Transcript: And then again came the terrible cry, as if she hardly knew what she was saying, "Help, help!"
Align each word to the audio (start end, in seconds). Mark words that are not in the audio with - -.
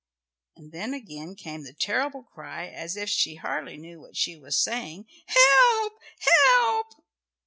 And 0.57 0.71
then 0.71 0.95
again 0.95 1.35
came 1.35 1.61
the 1.61 1.75
terrible 1.75 2.23
cry, 2.23 2.65
as 2.69 2.97
if 2.97 3.07
she 3.07 3.35
hardly 3.35 3.77
knew 3.77 4.01
what 4.01 4.17
she 4.17 4.35
was 4.35 4.57
saying, 4.57 5.05
"Help, 5.27 5.93
help!" 6.47 6.87